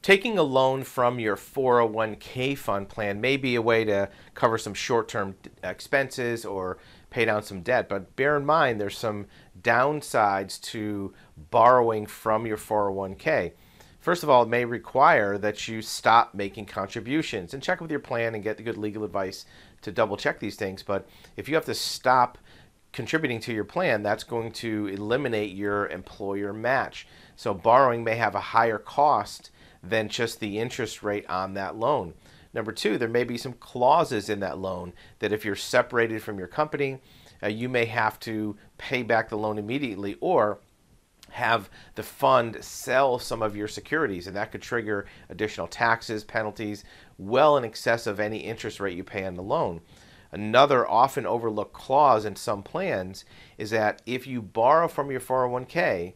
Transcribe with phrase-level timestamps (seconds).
[0.00, 4.74] Taking a loan from your 401k fund plan may be a way to cover some
[4.74, 6.78] short term expenses or
[7.10, 9.26] pay down some debt, but bear in mind there's some
[9.60, 11.12] downsides to
[11.50, 13.52] borrowing from your 401k.
[13.98, 18.00] First of all, it may require that you stop making contributions and check with your
[18.00, 19.44] plan and get the good legal advice
[19.82, 20.84] to double check these things.
[20.84, 22.38] But if you have to stop
[22.92, 27.08] contributing to your plan, that's going to eliminate your employer match.
[27.36, 29.50] So borrowing may have a higher cost
[29.82, 32.14] than just the interest rate on that loan.
[32.54, 36.38] Number two, there may be some clauses in that loan that if you're separated from
[36.38, 37.00] your company,
[37.42, 40.58] uh, you may have to pay back the loan immediately or
[41.30, 46.84] have the fund sell some of your securities, and that could trigger additional taxes, penalties,
[47.18, 49.80] well in excess of any interest rate you pay on the loan.
[50.32, 53.24] Another often overlooked clause in some plans
[53.56, 56.14] is that if you borrow from your 401k,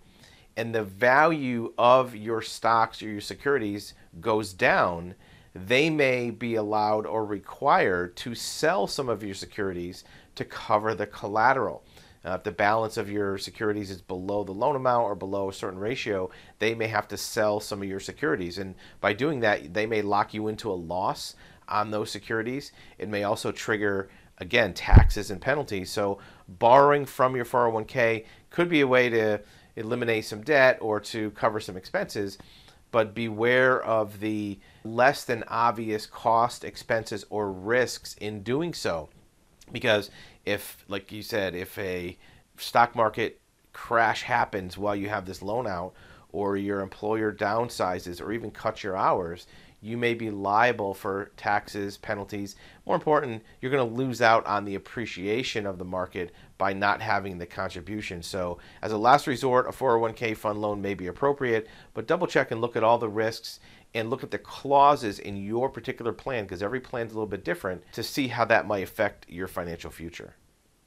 [0.57, 5.15] and the value of your stocks or your securities goes down,
[5.55, 11.07] they may be allowed or required to sell some of your securities to cover the
[11.07, 11.85] collateral.
[12.25, 15.53] Uh, if the balance of your securities is below the loan amount or below a
[15.53, 18.59] certain ratio, they may have to sell some of your securities.
[18.59, 21.35] And by doing that, they may lock you into a loss
[21.69, 22.71] on those securities.
[22.99, 25.91] It may also trigger, again, taxes and penalties.
[25.91, 29.41] So borrowing from your 401k could be a way to
[29.77, 32.39] eliminate some debt or to cover some expenses,
[32.91, 39.09] but beware of the less than obvious cost, expenses, or risks in doing so.
[39.71, 40.11] Because
[40.45, 42.19] if, like you said, if a
[42.57, 43.42] stock market
[43.73, 45.95] crash happens while you have this loan out,
[46.31, 49.47] or your employer downsizes, or even cuts your hours,
[49.83, 52.55] you may be liable for taxes, penalties.
[52.87, 57.03] More important, you're going to lose out on the appreciation of the market by not
[57.03, 58.23] having the contribution.
[58.23, 62.53] So, as a last resort, a 401k fund loan may be appropriate, but double check
[62.53, 63.59] and look at all the risks
[63.93, 67.27] and look at the clauses in your particular plan because every plan is a little
[67.27, 70.35] bit different to see how that might affect your financial future.